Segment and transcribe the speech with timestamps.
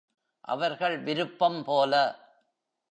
[0.41, 1.93] அவர்கள் விருப்பம் போல.